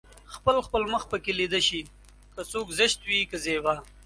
خپل 0.35 0.55
خپل 0.67 0.83
مخ 0.93 1.03
پکې 1.11 1.31
ليده 1.39 1.61
شي 1.67 1.81
که 2.33 2.41
څوک 2.51 2.67
زشت 2.79 2.99
وي 3.07 3.21
که 3.29 3.37
زيبا 3.45 3.75